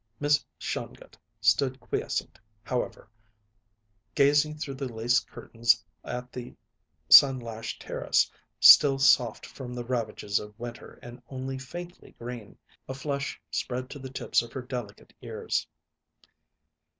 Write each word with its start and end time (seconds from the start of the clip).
Miss 0.19 0.43
Shongut 0.57 1.15
stood 1.41 1.79
quiescent, 1.79 2.39
however, 2.63 3.07
gazing 4.15 4.57
through 4.57 4.73
the 4.73 4.91
lace 4.91 5.19
curtains 5.19 5.85
at 6.03 6.31
the 6.31 6.55
sun 7.07 7.37
lashed 7.39 7.83
terrace, 7.83 8.31
still 8.59 8.97
soft 8.97 9.45
from 9.45 9.75
the 9.75 9.85
ravages 9.85 10.39
of 10.39 10.59
winter 10.59 10.97
and 11.03 11.21
only 11.29 11.59
faintly 11.59 12.15
green. 12.17 12.57
A 12.89 12.95
flush 12.95 13.39
spread 13.51 13.91
to 13.91 13.99
the 13.99 14.09
tips 14.09 14.41
of 14.41 14.53
her 14.53 14.63
delicate 14.63 15.13
ears. 15.21 15.67